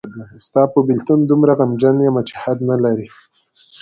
[0.45, 3.07] ستاپه بیلتون دومره غمجن یمه چی حد نلری.